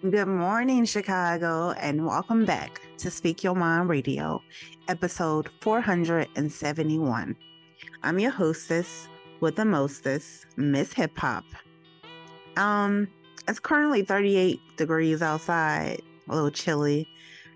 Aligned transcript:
Good 0.00 0.28
morning, 0.28 0.84
Chicago, 0.84 1.72
and 1.72 2.06
welcome 2.06 2.44
back 2.44 2.80
to 2.98 3.10
Speak 3.10 3.42
Your 3.42 3.56
Mind 3.56 3.88
Radio, 3.88 4.40
episode 4.86 5.50
471. 5.60 7.34
I'm 8.04 8.18
your 8.20 8.30
hostess 8.30 9.08
with 9.40 9.56
the 9.56 9.64
mostest, 9.64 10.46
Miss 10.56 10.92
Hip 10.92 11.18
Hop. 11.18 11.44
Um, 12.56 13.08
it's 13.48 13.58
currently 13.58 14.02
38 14.02 14.60
degrees 14.76 15.20
outside, 15.20 16.00
a 16.28 16.32
little 16.32 16.52
chilly. 16.52 17.08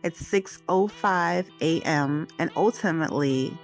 It's 0.03 0.21
6:05 0.21 1.47
a.m. 1.61 2.27
and 2.41 2.51
ultimately 2.57 3.57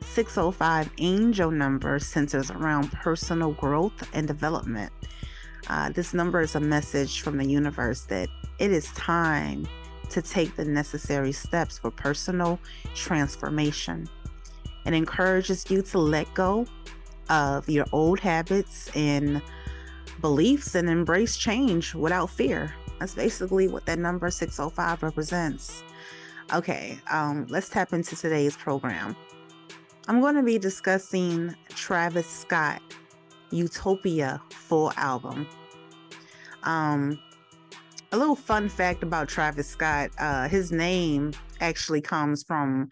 605 0.00 0.90
angel 0.98 1.52
number 1.52 2.00
centers 2.00 2.50
around 2.50 2.90
personal 2.90 3.52
growth 3.52 4.08
and 4.12 4.26
development. 4.26 4.92
Uh, 5.68 5.90
this 5.90 6.12
number 6.14 6.40
is 6.40 6.54
a 6.54 6.60
message 6.60 7.20
from 7.20 7.38
the 7.38 7.46
universe 7.46 8.02
that 8.02 8.28
it 8.58 8.70
is 8.70 8.92
time 8.92 9.66
to 10.10 10.20
take 10.20 10.54
the 10.56 10.64
necessary 10.64 11.32
steps 11.32 11.78
for 11.78 11.90
personal 11.90 12.58
transformation. 12.94 14.08
It 14.84 14.92
encourages 14.92 15.70
you 15.70 15.82
to 15.82 15.98
let 15.98 16.32
go 16.34 16.66
of 17.30 17.68
your 17.68 17.86
old 17.92 18.20
habits 18.20 18.90
and 18.94 19.40
beliefs 20.20 20.74
and 20.74 20.88
embrace 20.88 21.36
change 21.36 21.94
without 21.94 22.30
fear. 22.30 22.74
That's 22.98 23.14
basically 23.14 23.68
what 23.68 23.86
that 23.86 23.98
number 23.98 24.30
605 24.30 25.02
represents. 25.02 25.82
Okay, 26.52 26.98
um, 27.10 27.46
let's 27.48 27.68
tap 27.68 27.92
into 27.92 28.14
today's 28.14 28.56
program. 28.56 29.16
I'm 30.06 30.20
going 30.20 30.34
to 30.34 30.42
be 30.42 30.58
discussing 30.58 31.54
Travis 31.70 32.26
Scott 32.26 32.82
Utopia 33.50 34.40
full 34.50 34.92
album. 34.96 35.46
Um, 36.62 37.18
a 38.12 38.16
little 38.16 38.36
fun 38.36 38.68
fact 38.68 39.02
about 39.02 39.28
Travis 39.28 39.68
Scott: 39.68 40.10
uh, 40.18 40.48
his 40.48 40.72
name 40.72 41.32
actually 41.60 42.00
comes 42.00 42.42
from 42.42 42.88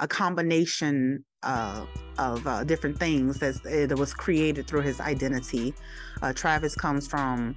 a 0.00 0.08
combination 0.08 1.24
uh, 1.42 1.86
of 2.18 2.46
uh, 2.46 2.64
different 2.64 2.98
things 2.98 3.38
that, 3.38 3.62
that 3.62 3.98
was 3.98 4.12
created 4.12 4.66
through 4.66 4.82
his 4.82 5.00
identity. 5.00 5.74
Uh, 6.22 6.32
Travis 6.32 6.74
comes 6.74 7.06
from 7.06 7.54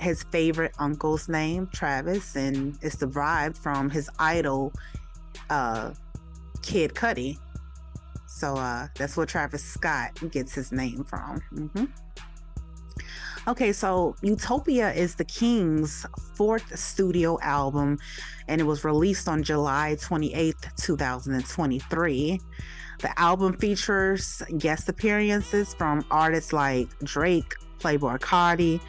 his 0.00 0.24
favorite 0.24 0.74
uncle's 0.78 1.28
name, 1.28 1.68
Travis, 1.72 2.36
and 2.36 2.76
it's 2.82 2.96
derived 2.96 3.56
from 3.56 3.88
his 3.90 4.10
idol, 4.18 4.72
uh, 5.50 5.92
Kid 6.62 6.94
Cudi. 6.94 7.38
So 8.32 8.56
uh, 8.56 8.88
that's 8.96 9.16
where 9.16 9.26
Travis 9.26 9.62
Scott 9.62 10.18
gets 10.30 10.54
his 10.54 10.72
name 10.72 11.04
from. 11.04 11.40
Mm-hmm. 11.52 11.84
Okay, 13.48 13.72
so 13.72 14.14
Utopia 14.22 14.92
is 14.92 15.16
the 15.16 15.24
King's 15.24 16.06
fourth 16.34 16.78
studio 16.78 17.38
album, 17.40 17.98
and 18.46 18.60
it 18.60 18.64
was 18.64 18.84
released 18.84 19.28
on 19.28 19.42
July 19.42 19.96
28th, 20.00 20.76
2023. 20.76 22.40
The 23.00 23.20
album 23.20 23.56
features 23.56 24.42
guest 24.58 24.88
appearances 24.88 25.74
from 25.74 26.04
artists 26.10 26.52
like 26.52 26.88
Drake, 27.00 27.54
Playboi 27.80 28.20
Carti, 28.20 28.80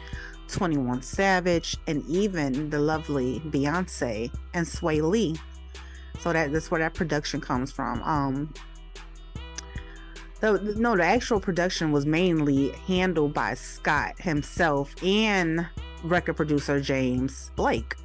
21 0.48 1.02
Savage, 1.02 1.76
and 1.88 2.04
even 2.06 2.70
the 2.70 2.78
lovely 2.78 3.40
Beyonce 3.46 4.32
and 4.54 4.64
Swae 4.64 5.02
Lee. 5.02 5.36
So 6.20 6.32
that, 6.32 6.52
that's 6.52 6.70
where 6.70 6.80
that 6.80 6.94
production 6.94 7.40
comes 7.40 7.72
from. 7.72 8.02
Um, 8.02 8.54
the, 10.52 10.74
no, 10.76 10.96
the 10.96 11.04
actual 11.04 11.40
production 11.40 11.90
was 11.90 12.06
mainly 12.06 12.70
handled 12.86 13.32
by 13.32 13.54
Scott 13.54 14.20
himself 14.20 14.94
and 15.02 15.66
record 16.02 16.36
producer 16.36 16.80
James 16.80 17.50
Blake. 17.56 17.96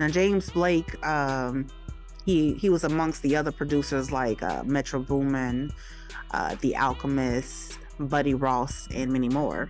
Now, 0.00 0.08
James 0.08 0.50
Blake, 0.50 1.04
um, 1.06 1.68
he 2.24 2.54
he 2.54 2.68
was 2.68 2.84
amongst 2.84 3.22
the 3.22 3.36
other 3.36 3.52
producers 3.52 4.10
like 4.10 4.42
uh, 4.42 4.64
Metro 4.64 4.98
Boomin, 5.00 5.72
uh, 6.32 6.56
The 6.60 6.76
Alchemist, 6.76 7.78
Buddy 8.00 8.34
Ross, 8.34 8.88
and 8.92 9.12
many 9.12 9.28
more. 9.28 9.68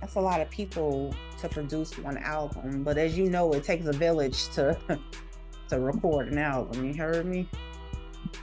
That's 0.00 0.14
a 0.16 0.20
lot 0.20 0.40
of 0.40 0.50
people 0.50 1.14
to 1.40 1.48
produce 1.48 1.98
one 1.98 2.18
album, 2.18 2.84
but 2.84 2.98
as 2.98 3.18
you 3.18 3.28
know, 3.28 3.52
it 3.54 3.64
takes 3.64 3.86
a 3.86 3.92
village 3.92 4.48
to 4.50 4.78
to 5.68 5.80
record 5.80 6.28
an 6.28 6.38
album. 6.38 6.84
You 6.84 6.94
heard 6.94 7.26
me? 7.26 7.48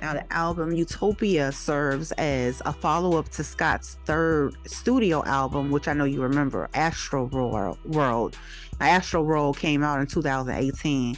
Now, 0.02 0.14
the 0.14 0.34
album 0.34 0.74
Utopia 0.74 1.52
serves 1.52 2.12
as 2.14 2.60
a 2.66 2.74
follow 2.74 3.20
up 3.20 3.30
to 3.30 3.44
Scott's 3.44 3.98
third 4.06 4.56
studio 4.66 5.24
album, 5.26 5.70
which 5.70 5.88
I 5.88 5.94
know 5.94 6.06
you 6.06 6.24
remember, 6.24 6.68
Astroworld. 6.74 8.34
Astro 8.80 9.22
World 9.22 9.60
came 9.60 9.84
out 9.84 10.00
in 10.00 10.08
2018, 10.08 11.16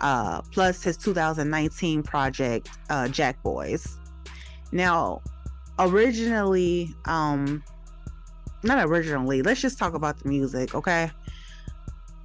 uh, 0.00 0.40
plus 0.50 0.82
his 0.82 0.96
2019 0.96 2.02
project, 2.02 2.70
uh, 2.88 3.06
Jack 3.08 3.42
Boys. 3.42 3.98
Now, 4.72 5.20
originally, 5.78 6.94
um, 7.04 7.62
not 8.62 8.82
originally, 8.86 9.42
let's 9.42 9.60
just 9.60 9.78
talk 9.78 9.92
about 9.92 10.18
the 10.18 10.28
music, 10.30 10.74
okay? 10.74 11.10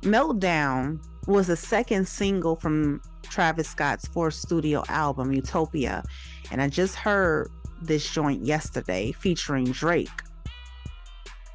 Meltdown 0.03 1.03
was 1.25 1.47
the 1.47 1.57
second 1.57 2.07
single 2.07 2.55
from 2.55 3.01
Travis 3.29 3.69
Scott's 3.69 4.07
fourth 4.07 4.33
studio 4.33 4.83
album, 4.89 5.31
Utopia. 5.31 6.03
And 6.51 6.61
I 6.61 6.67
just 6.67 6.95
heard 6.95 7.49
this 7.81 8.09
joint 8.09 8.43
yesterday 8.43 9.11
featuring 9.11 9.65
Drake. 9.65 10.09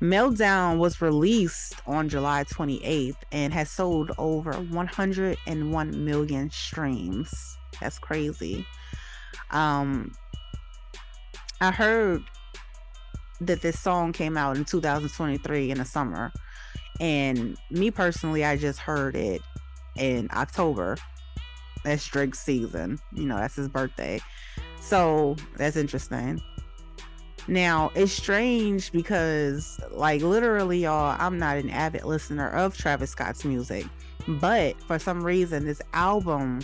Meltdown 0.01 0.79
was 0.79 1.01
released 1.01 1.77
on 1.87 2.09
July 2.09 2.45
28th 2.45 3.15
and 3.31 3.53
has 3.55 3.71
sold 3.71 4.11
over 4.19 4.53
101 4.53 6.05
million 6.05 6.51
streams. 6.51 7.59
That's 7.81 8.01
crazy. 8.01 8.67
Um, 9.53 10.13
I 11.61 11.71
heard 11.71 12.25
that 13.41 13.63
this 13.63 13.79
song 13.79 14.13
came 14.13 14.37
out 14.37 14.57
in 14.57 14.65
2023 14.65 15.71
in 15.71 15.79
the 15.79 15.85
summer. 15.85 16.33
And 17.01 17.57
me 17.71 17.91
personally, 17.91 18.45
I 18.45 18.57
just 18.57 18.81
heard 18.81 19.15
it 19.15 19.41
in 19.97 20.29
October 20.33 20.97
that's 21.85 22.07
Drake's 22.07 22.41
season. 22.41 22.99
You 23.13 23.27
know, 23.27 23.37
that's 23.37 23.57
his 23.57 23.69
birthday. 23.69 24.21
So 24.81 25.37
that's 25.57 25.77
interesting. 25.77 26.41
Now, 27.49 27.91
it's 27.95 28.13
strange 28.13 28.93
because, 28.93 29.81
like, 29.91 30.23
literally, 30.23 30.83
y'all, 30.85 31.17
I'm 31.19 31.39
not 31.39 31.57
an 31.57 31.71
avid 31.71 32.05
listener 32.05 32.49
of 32.51 32.77
Travis 32.77 33.11
Scott's 33.11 33.45
music, 33.45 33.85
but 34.29 34.81
for 34.83 34.99
some 34.99 35.25
reason, 35.25 35.67
this 35.67 35.83
album 35.93 36.61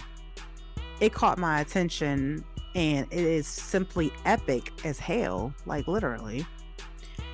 it 1.01 1.13
caught 1.13 1.39
my 1.39 1.61
attention 1.61 2.45
and 2.75 3.07
it 3.13 3.19
is 3.21 3.47
simply 3.47 4.13
epic 4.25 4.73
as 4.85 4.99
hell, 4.99 5.55
like, 5.67 5.87
literally. 5.89 6.47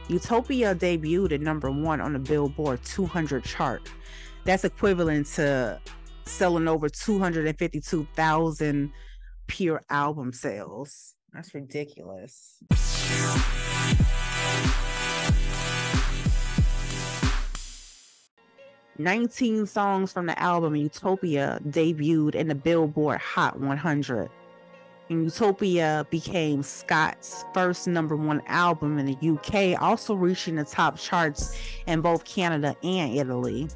Utopia 0.09 0.75
debuted 0.75 1.32
at 1.32 1.41
number 1.41 1.70
one 1.70 2.00
on 2.00 2.12
the 2.12 2.19
Billboard 2.19 2.82
200 2.85 3.43
chart. 3.44 3.91
That's 4.44 4.64
equivalent 4.64 5.26
to 5.35 5.81
selling 6.25 6.69
over 6.69 6.88
252,000 6.88 8.93
pure 9.47 9.82
album 9.91 10.32
sales. 10.32 11.15
That's 11.32 11.55
ridiculous. 11.55 12.62
Nineteen 18.97 19.67
songs 19.67 20.12
from 20.12 20.26
the 20.26 20.41
album 20.41 20.76
Utopia 20.76 21.59
debuted 21.69 22.37
in 22.37 22.47
the 22.47 22.55
Billboard 22.55 23.19
Hot 23.19 23.59
100. 23.59 24.31
And 25.11 25.25
Utopia 25.25 26.06
became 26.11 26.62
Scott's 26.62 27.44
first 27.53 27.88
number 27.88 28.15
one 28.15 28.41
album 28.47 28.99
in 28.99 29.06
the 29.06 29.31
UK, 29.31 29.82
also 29.82 30.15
reaching 30.15 30.55
the 30.55 30.65
top 30.65 30.97
charts 30.97 31.59
in 31.87 32.00
both 32.00 32.25
Canada 32.25 32.76
and 32.85 33.17
Italy. 33.17 33.69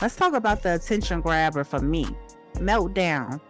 Let's 0.00 0.16
talk 0.16 0.34
about 0.34 0.62
the 0.62 0.74
attention 0.74 1.20
grabber 1.20 1.64
for 1.64 1.80
me 1.80 2.06
Meltdown, 2.58 3.40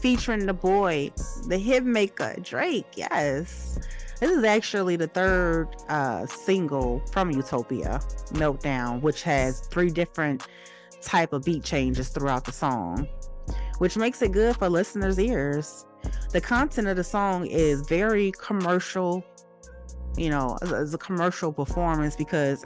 featuring 0.00 0.46
the 0.46 0.54
boy, 0.54 1.10
the 1.46 1.58
hit 1.58 1.84
maker, 1.84 2.34
Drake. 2.42 2.86
Yes. 2.94 3.78
This 4.20 4.30
is 4.30 4.44
actually 4.44 4.96
the 4.96 5.08
third 5.08 5.68
uh, 5.88 6.26
single 6.26 7.02
from 7.12 7.32
Utopia, 7.32 8.00
Meltdown, 8.34 9.00
which 9.00 9.22
has 9.24 9.60
three 9.62 9.90
different 9.90 10.46
type 11.00 11.32
of 11.32 11.44
beat 11.44 11.64
changes 11.64 12.08
throughout 12.10 12.44
the 12.44 12.52
song, 12.52 13.08
which 13.78 13.96
makes 13.96 14.22
it 14.22 14.30
good 14.30 14.56
for 14.56 14.68
listeners' 14.68 15.18
ears. 15.18 15.86
The 16.30 16.40
content 16.40 16.86
of 16.86 16.96
the 16.96 17.04
song 17.04 17.46
is 17.46 17.80
very 17.88 18.32
commercial, 18.32 19.24
you 20.16 20.30
know, 20.30 20.56
it's 20.62 20.94
a 20.94 20.98
commercial 20.98 21.52
performance 21.52 22.14
because 22.14 22.64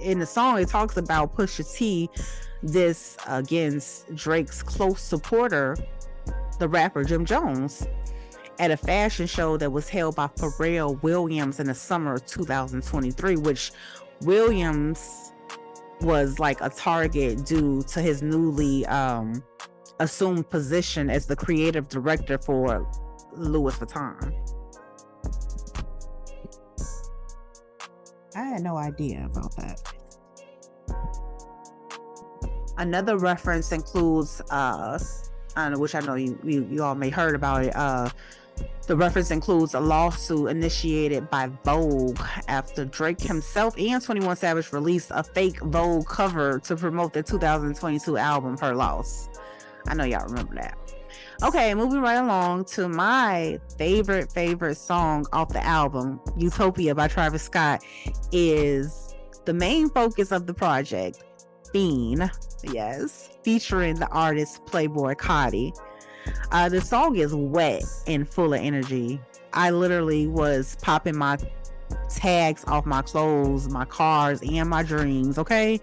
in 0.00 0.18
the 0.18 0.26
song 0.26 0.58
it 0.58 0.68
talks 0.68 0.96
about 0.96 1.34
Pusha 1.34 1.70
T 1.74 2.08
this 2.62 3.16
against 3.26 4.14
Drake's 4.14 4.62
close 4.62 5.00
supporter, 5.00 5.76
the 6.58 6.68
rapper 6.68 7.04
Jim 7.04 7.24
Jones, 7.24 7.86
at 8.58 8.70
a 8.70 8.76
fashion 8.76 9.26
show 9.26 9.56
that 9.56 9.72
was 9.72 9.88
held 9.88 10.16
by 10.16 10.26
Pharrell 10.26 11.02
Williams 11.02 11.60
in 11.60 11.66
the 11.66 11.74
summer 11.74 12.14
of 12.14 12.26
2023, 12.26 13.36
which 13.36 13.72
Williams 14.22 15.32
was 16.02 16.38
like 16.38 16.60
a 16.60 16.68
target 16.68 17.44
due 17.46 17.82
to 17.82 18.00
his 18.00 18.22
newly 18.22 18.84
um, 18.86 19.42
assumed 19.98 20.48
position 20.50 21.08
as 21.10 21.26
the 21.26 21.36
creative 21.36 21.88
director 21.88 22.38
for 22.38 22.86
Louis 23.32 23.74
Vuitton. 23.74 24.34
I 28.36 28.42
had 28.44 28.62
no 28.62 28.76
idea 28.76 29.26
about 29.30 29.56
that. 29.56 29.89
Another 32.80 33.18
reference 33.18 33.72
includes, 33.72 34.40
uh, 34.48 34.98
which 35.74 35.94
I 35.94 36.00
know 36.00 36.14
you, 36.14 36.38
you, 36.42 36.66
you 36.70 36.82
all 36.82 36.94
may 36.94 37.10
heard 37.10 37.34
about 37.34 37.64
it. 37.64 37.76
Uh, 37.76 38.08
the 38.86 38.96
reference 38.96 39.30
includes 39.30 39.74
a 39.74 39.80
lawsuit 39.80 40.48
initiated 40.48 41.28
by 41.28 41.50
Vogue 41.62 42.18
after 42.48 42.86
Drake 42.86 43.20
himself 43.20 43.78
and 43.78 44.02
21 44.02 44.34
Savage 44.34 44.72
released 44.72 45.10
a 45.14 45.22
fake 45.22 45.60
Vogue 45.60 46.06
cover 46.06 46.58
to 46.60 46.74
promote 46.74 47.12
the 47.12 47.22
2022 47.22 48.16
album 48.16 48.56
Her 48.56 48.74
Loss. 48.74 49.28
I 49.86 49.92
know 49.92 50.04
y'all 50.04 50.24
remember 50.24 50.54
that. 50.54 50.78
Okay, 51.42 51.74
moving 51.74 52.00
right 52.00 52.14
along 52.14 52.64
to 52.66 52.88
my 52.88 53.60
favorite, 53.76 54.32
favorite 54.32 54.76
song 54.76 55.26
off 55.34 55.50
the 55.50 55.62
album, 55.64 56.18
Utopia 56.38 56.94
by 56.94 57.08
Travis 57.08 57.42
Scott, 57.42 57.84
is 58.32 59.14
the 59.44 59.52
main 59.52 59.90
focus 59.90 60.32
of 60.32 60.46
the 60.46 60.54
project. 60.54 61.24
Fiend, 61.72 62.30
yes, 62.64 63.30
featuring 63.42 63.96
the 63.96 64.08
artist 64.08 64.64
Playboi 64.66 65.16
Carti. 65.16 65.76
Uh, 66.50 66.68
the 66.68 66.80
song 66.80 67.16
is 67.16 67.34
wet 67.34 67.82
and 68.06 68.28
full 68.28 68.54
of 68.54 68.60
energy. 68.60 69.20
I 69.52 69.70
literally 69.70 70.26
was 70.26 70.76
popping 70.82 71.16
my 71.16 71.38
tags 72.08 72.64
off 72.66 72.86
my 72.86 73.02
clothes, 73.02 73.68
my 73.68 73.84
cars, 73.84 74.40
and 74.42 74.68
my 74.68 74.82
dreams. 74.82 75.38
Okay. 75.38 75.80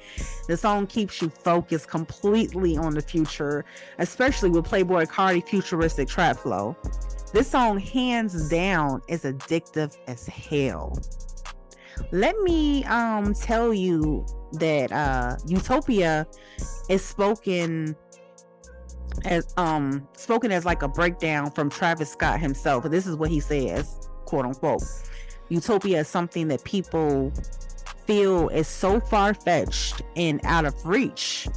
The 0.47 0.57
song 0.57 0.87
keeps 0.87 1.21
you 1.21 1.29
focused 1.29 1.87
completely 1.87 2.77
on 2.77 2.93
the 2.93 3.01
future, 3.01 3.65
especially 3.97 4.49
with 4.49 4.65
Playboi 4.65 5.07
Carti 5.07 5.47
futuristic 5.47 6.07
trap 6.07 6.37
flow. 6.37 6.75
This 7.33 7.49
song, 7.49 7.79
hands 7.79 8.49
down, 8.49 9.01
is 9.07 9.23
addictive 9.23 9.97
as 10.07 10.27
hell. 10.27 10.97
Let 12.11 12.37
me 12.39 12.83
um 12.85 13.33
tell 13.33 13.73
you 13.73 14.25
that 14.53 14.91
uh 14.91 15.37
Utopia 15.45 16.25
is 16.89 17.03
spoken 17.03 17.95
as 19.25 19.53
um 19.57 20.07
spoken 20.15 20.51
as 20.51 20.65
like 20.65 20.83
a 20.83 20.87
breakdown 20.87 21.51
from 21.51 21.69
Travis 21.69 22.11
Scott 22.11 22.39
himself. 22.39 22.83
This 22.85 23.05
is 23.07 23.15
what 23.15 23.29
he 23.29 23.39
says, 23.39 24.09
quote 24.25 24.45
unquote. 24.45 24.83
Utopia 25.49 25.99
is 26.01 26.07
something 26.07 26.47
that 26.49 26.63
people 26.63 27.31
feel 28.05 28.49
is 28.49 28.67
so 28.67 28.99
far 28.99 29.33
fetched 29.33 30.01
and 30.15 30.39
out 30.43 30.65
of 30.65 30.73
reach. 30.85 31.47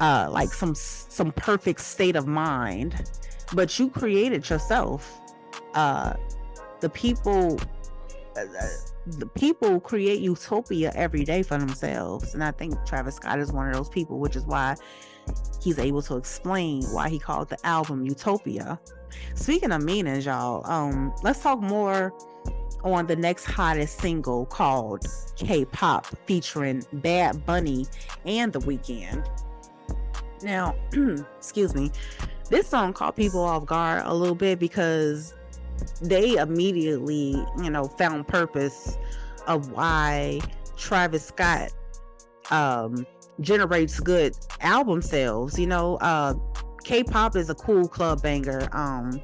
Uh 0.00 0.28
like 0.30 0.52
some 0.52 0.74
some 0.74 1.32
perfect 1.32 1.80
state 1.80 2.16
of 2.16 2.26
mind. 2.26 3.10
But 3.54 3.78
you 3.78 3.88
created 3.88 4.48
yourself. 4.48 5.20
Uh 5.74 6.14
the 6.80 6.90
people 6.90 7.58
uh, 8.36 8.44
the 9.16 9.26
people 9.26 9.80
create 9.80 10.20
utopia 10.20 10.92
every 10.94 11.24
day 11.24 11.42
for 11.42 11.58
themselves. 11.58 12.34
And 12.34 12.44
I 12.44 12.50
think 12.50 12.74
Travis 12.84 13.16
Scott 13.16 13.38
is 13.38 13.52
one 13.52 13.68
of 13.68 13.74
those 13.74 13.88
people, 13.88 14.18
which 14.18 14.36
is 14.36 14.44
why 14.44 14.76
he's 15.62 15.78
able 15.78 16.02
to 16.02 16.16
explain 16.16 16.84
why 16.86 17.08
he 17.08 17.18
called 17.18 17.48
the 17.48 17.66
album 17.66 18.04
Utopia. 18.04 18.78
Speaking 19.34 19.72
of 19.72 19.82
meanings, 19.82 20.26
y'all, 20.26 20.68
um, 20.70 21.12
let's 21.22 21.42
talk 21.42 21.60
more 21.60 22.12
on 22.84 23.06
the 23.06 23.16
next 23.16 23.44
hottest 23.44 23.98
single 23.98 24.46
called 24.46 25.04
K-pop 25.36 26.06
featuring 26.26 26.84
Bad 26.92 27.44
Bunny 27.44 27.86
and 28.24 28.52
The 28.52 28.60
Weeknd. 28.60 29.26
Now, 30.42 30.76
excuse 31.38 31.74
me, 31.74 31.90
this 32.50 32.68
song 32.68 32.92
caught 32.92 33.16
people 33.16 33.40
off 33.40 33.66
guard 33.66 34.02
a 34.04 34.14
little 34.14 34.36
bit 34.36 34.58
because 34.58 35.34
they 36.00 36.34
immediately, 36.34 37.44
you 37.62 37.70
know, 37.70 37.84
found 37.84 38.28
purpose 38.28 38.96
of 39.46 39.70
why 39.70 40.40
Travis 40.76 41.26
Scott 41.26 41.70
um, 42.50 43.06
generates 43.40 44.00
good 44.00 44.36
album 44.60 45.02
sales. 45.02 45.58
You 45.58 45.66
know, 45.66 45.96
uh, 45.96 46.34
K-pop 46.84 47.36
is 47.36 47.50
a 47.50 47.54
cool 47.54 47.88
club 47.88 48.22
banger. 48.22 48.68
Um, 48.72 49.20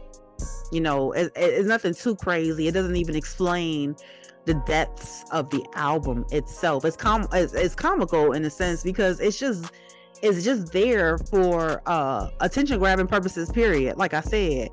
you 0.72 0.80
know, 0.80 1.12
it, 1.12 1.32
it's 1.36 1.68
nothing 1.68 1.94
too 1.94 2.16
crazy. 2.16 2.68
It 2.68 2.72
doesn't 2.72 2.96
even 2.96 3.14
explain 3.14 3.96
the 4.44 4.54
depths 4.66 5.24
of 5.30 5.48
the 5.50 5.64
album 5.74 6.26
itself. 6.30 6.84
It's 6.84 6.96
com 6.96 7.28
it's, 7.32 7.54
it's 7.54 7.74
comical 7.74 8.32
in 8.32 8.44
a 8.44 8.50
sense 8.50 8.82
because 8.82 9.20
it's 9.20 9.38
just 9.38 9.72
it's 10.22 10.44
just 10.44 10.72
there 10.72 11.18
for 11.18 11.82
uh 11.86 12.28
attention 12.40 12.78
grabbing 12.78 13.06
purposes 13.06 13.50
period 13.50 13.96
like 13.96 14.14
i 14.14 14.20
said 14.20 14.70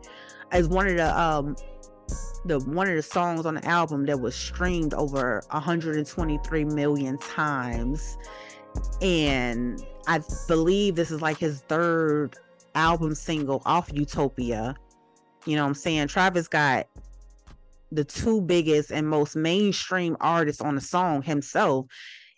as 0.52 0.68
one 0.68 0.88
of 0.88 0.96
the 0.96 1.20
um 1.20 1.56
the 2.46 2.60
one 2.60 2.88
of 2.88 2.96
the 2.96 3.02
songs 3.02 3.46
on 3.46 3.56
the 3.56 3.66
album 3.66 4.06
that 4.06 4.20
was 4.20 4.36
streamed 4.36 4.94
over 4.94 5.44
123 5.52 6.66
million 6.66 7.18
times. 7.18 8.18
And 9.02 9.84
i 10.08 10.20
believe 10.48 10.96
this 10.96 11.12
is 11.12 11.22
like 11.22 11.38
his 11.38 11.62
third 11.62 12.36
album 12.76 13.16
single 13.16 13.62
off 13.66 13.92
utopia. 13.94 14.76
You 15.46 15.56
know 15.56 15.64
what 15.64 15.70
i'm 15.70 15.74
saying? 15.76 16.08
Travis 16.08 16.48
got 16.48 16.88
the 17.92 18.04
two 18.04 18.42
biggest 18.42 18.92
and 18.92 19.08
most 19.08 19.36
mainstream 19.36 20.16
artists 20.22 20.62
on 20.62 20.76
the 20.76 20.82
song 20.82 21.22
himself. 21.22 21.86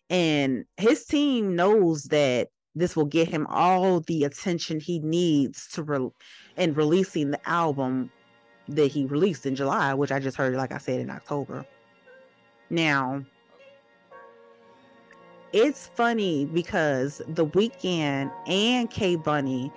And 0.09 0.65
his 0.77 1.05
team 1.05 1.55
knows 1.55 2.05
that 2.05 2.49
this 2.75 2.95
will 2.95 3.05
get 3.05 3.27
him 3.27 3.45
all 3.49 3.99
the 4.01 4.23
attention 4.23 4.79
he 4.79 4.99
needs 4.99 5.67
to 5.69 5.83
re- 5.83 6.09
in 6.57 6.73
releasing 6.73 7.31
the 7.31 7.49
album 7.49 8.11
that 8.69 8.87
he 8.87 9.05
released 9.05 9.45
in 9.45 9.55
July, 9.55 9.93
which 9.93 10.11
I 10.11 10.19
just 10.19 10.37
heard, 10.37 10.55
like 10.55 10.71
I 10.71 10.77
said, 10.77 10.99
in 10.99 11.09
October. 11.09 11.65
Now, 12.69 13.23
it's 15.51 15.87
funny 15.95 16.45
because 16.45 17.21
The 17.27 17.45
Weeknd 17.45 18.31
and 18.47 18.89
K 18.89 19.15
Bunny 19.15 19.71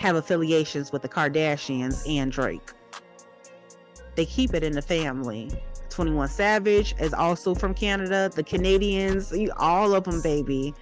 have 0.00 0.16
affiliations 0.16 0.90
with 0.90 1.02
the 1.02 1.08
Kardashians 1.08 2.02
and 2.08 2.32
Drake. 2.32 2.72
They 4.16 4.26
keep 4.26 4.54
it 4.54 4.64
in 4.64 4.72
the 4.72 4.82
family. 4.82 5.50
21 5.90 6.28
Savage 6.28 6.94
is 6.98 7.14
also 7.14 7.54
from 7.54 7.74
Canada. 7.74 8.30
The 8.34 8.42
Canadians, 8.42 9.32
all 9.56 9.94
of 9.94 10.04
them, 10.04 10.20
baby. 10.20 10.74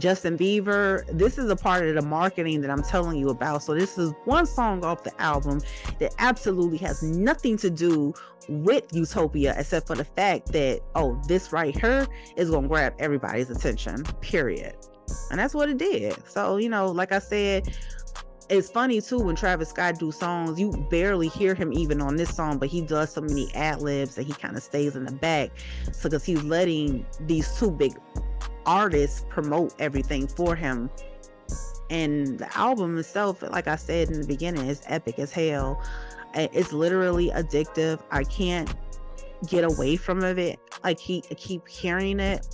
Justin 0.00 0.36
Bieber. 0.36 1.06
This 1.16 1.38
is 1.38 1.50
a 1.50 1.56
part 1.56 1.86
of 1.86 1.94
the 1.94 2.02
marketing 2.02 2.60
that 2.62 2.70
I'm 2.70 2.82
telling 2.82 3.18
you 3.18 3.28
about. 3.28 3.62
So 3.62 3.74
this 3.74 3.98
is 3.98 4.12
one 4.24 4.46
song 4.46 4.84
off 4.84 5.04
the 5.04 5.20
album 5.20 5.60
that 5.98 6.14
absolutely 6.18 6.78
has 6.78 7.02
nothing 7.02 7.56
to 7.58 7.70
do 7.70 8.14
with 8.48 8.84
Utopia 8.92 9.54
except 9.56 9.86
for 9.86 9.94
the 9.94 10.04
fact 10.04 10.52
that 10.52 10.80
oh, 10.94 11.20
this 11.28 11.52
right 11.52 11.78
here 11.78 12.06
is 12.36 12.50
going 12.50 12.62
to 12.62 12.68
grab 12.68 12.94
everybody's 12.98 13.50
attention. 13.50 14.04
Period. 14.20 14.74
And 15.30 15.38
that's 15.38 15.54
what 15.54 15.68
it 15.68 15.78
did. 15.78 16.16
So, 16.28 16.56
you 16.56 16.68
know, 16.68 16.86
like 16.86 17.12
I 17.12 17.18
said, 17.18 17.74
it's 18.48 18.68
funny 18.68 19.00
too 19.00 19.18
when 19.20 19.36
Travis 19.36 19.68
Scott 19.68 19.98
do 19.98 20.10
songs, 20.10 20.58
you 20.58 20.72
barely 20.90 21.28
hear 21.28 21.54
him 21.54 21.72
even 21.72 22.00
on 22.00 22.16
this 22.16 22.34
song, 22.34 22.58
but 22.58 22.68
he 22.68 22.80
does 22.80 23.12
so 23.12 23.20
many 23.20 23.52
ad 23.54 23.80
libs 23.80 24.18
and 24.18 24.26
he 24.26 24.32
kind 24.32 24.56
of 24.56 24.62
stays 24.62 24.96
in 24.96 25.04
the 25.04 25.12
back. 25.12 25.50
So 25.92 26.08
because 26.08 26.24
he's 26.24 26.42
letting 26.42 27.06
these 27.20 27.56
two 27.56 27.70
big 27.70 27.96
artists 28.70 29.24
promote 29.28 29.74
everything 29.80 30.28
for 30.28 30.54
him. 30.54 30.88
And 31.90 32.38
the 32.38 32.56
album 32.56 32.96
itself, 32.98 33.42
like 33.42 33.66
I 33.66 33.74
said 33.74 34.10
in 34.10 34.20
the 34.20 34.26
beginning, 34.26 34.68
is 34.68 34.82
epic 34.86 35.18
as 35.18 35.32
hell. 35.32 35.82
It's 36.34 36.72
literally 36.72 37.30
addictive. 37.30 38.00
I 38.12 38.22
can't 38.22 38.72
get 39.48 39.64
away 39.64 39.96
from 39.96 40.22
it. 40.22 40.60
Like 40.84 41.00
he 41.00 41.24
I 41.30 41.34
keep 41.34 41.66
hearing 41.66 42.20
it. 42.20 42.46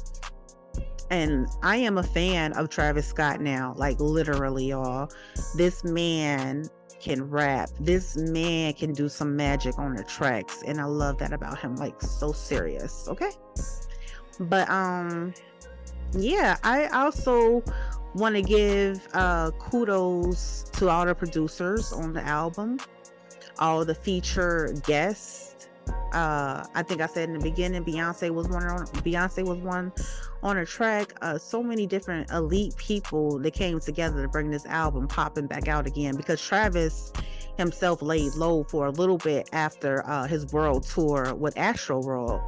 and 1.11 1.49
I 1.63 1.77
am 1.77 1.99
a 1.99 2.03
fan 2.03 2.53
of 2.55 2.69
Travis 2.69 3.07
Scott 3.07 3.41
now, 3.41 3.75
like 3.77 4.01
literally, 4.01 4.69
y'all. 4.69 5.11
This 5.55 5.85
man 5.85 6.69
can 6.99 7.29
rap. 7.29 7.71
This 7.79 8.17
man 8.17 8.73
can 8.73 8.93
do 8.93 9.09
some 9.09 9.37
magic 9.37 9.79
on 9.79 9.95
the 9.95 10.05
tracks, 10.05 10.63
and 10.67 10.81
I 10.81 10.85
love 10.85 11.19
that 11.19 11.33
about 11.33 11.59
him. 11.59 11.77
Like 11.77 12.01
so 12.01 12.33
serious, 12.33 13.07
okay? 13.09 13.31
But 14.41 14.69
um, 14.71 15.33
yeah, 16.13 16.57
I 16.63 16.87
also 16.87 17.63
want 18.15 18.35
to 18.35 18.43
give 18.43 19.07
uh 19.13 19.51
kudos 19.59 20.65
to 20.73 20.89
all 20.89 21.05
the 21.05 21.15
producers 21.15 21.93
on 21.93 22.13
the 22.13 22.23
album, 22.23 22.79
all 23.59 23.85
the 23.85 23.95
feature 23.95 24.75
guests. 24.87 25.69
Uh 26.13 26.67
i 26.75 26.83
think 26.83 27.01
i 27.01 27.07
said 27.07 27.29
in 27.29 27.35
the 27.35 27.41
beginning 27.41 27.85
beyonce 27.85 28.29
was 28.31 28.49
one 28.49 28.65
on 28.65 28.87
beyonce 29.05 29.47
was 29.47 29.59
one 29.59 29.93
on 30.43 30.57
a 30.59 30.67
track. 30.67 31.17
Uh 31.23 31.39
so 31.39 31.63
many 31.63 31.87
different 31.87 32.29
elite 32.31 32.77
people 32.77 33.39
that 33.39 33.53
came 33.53 33.79
together 33.79 34.23
to 34.23 34.29
bring 34.29 34.51
this 34.51 34.67
album 34.67 35.07
popping 35.07 35.47
back 35.47 35.69
out 35.69 35.87
again 35.87 36.17
because 36.17 36.41
travis 36.41 37.13
himself 37.57 38.03
laid 38.03 38.35
low 38.35 38.65
for 38.65 38.87
a 38.87 38.91
little 38.91 39.19
bit 39.19 39.49
after 39.53 40.07
uh 40.07 40.27
his 40.27 40.53
world 40.53 40.83
tour 40.85 41.35
with 41.35 41.55
Astroworld 41.55 42.43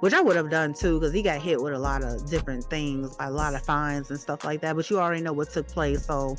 which 0.00 0.12
i 0.12 0.20
would 0.20 0.36
have 0.36 0.50
done 0.50 0.74
too 0.74 0.98
because 0.98 1.12
he 1.12 1.22
got 1.22 1.40
hit 1.40 1.60
with 1.60 1.72
a 1.72 1.78
lot 1.78 2.02
of 2.02 2.28
different 2.28 2.64
things 2.64 3.16
a 3.20 3.30
lot 3.30 3.54
of 3.54 3.62
fines 3.62 4.10
and 4.10 4.20
stuff 4.20 4.44
like 4.44 4.60
that 4.60 4.76
but 4.76 4.88
you 4.90 4.98
already 4.98 5.22
know 5.22 5.32
what 5.32 5.50
took 5.50 5.66
place 5.68 6.06
so 6.06 6.36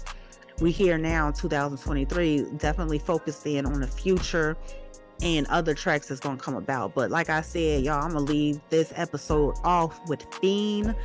we 0.60 0.72
here 0.72 0.98
now 0.98 1.32
2023 1.32 2.46
definitely 2.58 3.00
focused 3.00 3.46
in 3.46 3.66
on 3.66 3.80
the 3.80 3.88
future 3.88 4.58
and 5.22 5.48
other 5.48 5.74
tracks 5.74 6.08
that's 6.08 6.20
gonna 6.20 6.38
come 6.38 6.56
about. 6.56 6.94
But 6.94 7.12
like 7.12 7.30
I 7.30 7.42
said, 7.42 7.84
y'all, 7.84 8.04
I'm 8.04 8.14
gonna 8.14 8.22
leave 8.22 8.60
this 8.70 8.92
episode 8.96 9.56
off 9.64 10.00
with 10.08 10.26
Fiend. 10.36 10.96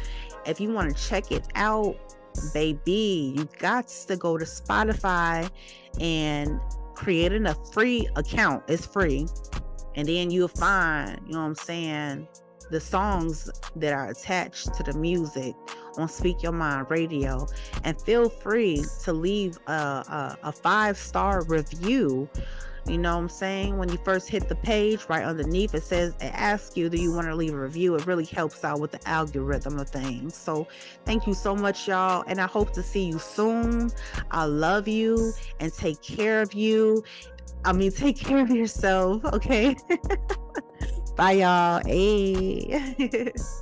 If 0.47 0.61
you 0.61 0.71
want 0.71 0.95
to 0.95 1.03
check 1.03 1.31
it 1.33 1.47
out, 1.55 1.97
baby, 2.53 3.35
you 3.37 3.49
got 3.59 3.89
to 3.89 4.17
go 4.17 4.37
to 4.37 4.45
Spotify 4.45 5.49
and 6.01 6.61
create 7.03 7.33
a 7.33 7.55
free 7.73 8.09
account. 8.17 8.63
It's 8.69 8.87
free. 8.87 9.27
And 9.97 10.09
then 10.09 10.31
you'll 10.31 10.49
find, 10.49 11.21
you 11.27 11.33
know 11.33 11.41
what 11.41 11.47
I'm 11.47 11.55
saying, 11.57 12.29
the 12.71 12.81
songs 12.81 13.51
that 13.77 13.93
are 13.93 14.09
attached 14.09 14.73
to 14.75 14.83
the 14.85 14.95
music 14.95 15.55
on 15.99 16.09
Speak 16.09 16.43
Your 16.43 16.53
Mind 16.53 16.87
Radio. 16.91 17.47
And 17.85 18.01
feel 18.01 18.31
free 18.31 18.85
to 19.03 19.13
leave 19.13 19.59
a, 19.67 19.73
a, 19.73 20.39
a 20.45 20.53
five 20.53 20.97
star 20.97 21.45
review 21.45 22.31
you 22.87 22.99
know 22.99 23.15
what 23.15 23.23
I'm 23.23 23.29
saying? 23.29 23.79
When 23.79 23.89
you 23.89 23.99
first 24.05 24.29
hit 24.29 24.49
the 24.49 24.57
page, 24.57 25.07
right 25.09 25.25
underneath 25.25 25.75
it 25.75 25.85
says 25.85 26.15
it 26.21 26.33
asks 26.35 26.77
you, 26.77 26.89
do 26.89 27.01
you 27.01 27.13
want 27.13 27.29
to 27.29 27.35
leave 27.35 27.55
a 27.55 27.59
review? 27.59 27.95
It 27.95 28.07
really 28.07 28.25
helps 28.25 28.65
out 28.65 28.81
with 28.81 28.91
the 28.91 29.09
algorithm 29.09 29.79
of 29.79 29.89
things. 29.89 30.35
So 30.35 30.67
thank 31.05 31.27
you 31.27 31.35
so 31.35 31.55
much, 31.55 31.87
y'all. 31.87 32.25
And 32.27 32.41
I 32.41 32.47
hope 32.47 32.73
to 32.73 32.83
see 32.83 33.05
you 33.05 33.19
soon. 33.19 33.91
I 34.31 34.45
love 34.47 34.89
you 34.89 35.33
and 35.61 35.73
take 35.73 36.03
care 36.03 36.43
of 36.43 36.55
you. 36.55 37.05
I 37.65 37.73
mean, 37.73 37.93
take 37.93 38.17
care 38.17 38.41
of 38.41 38.51
yourself, 38.51 39.25
okay? 39.27 39.77
Bye, 41.17 41.33
y'all. 41.33 41.83
Hey. 41.87 43.33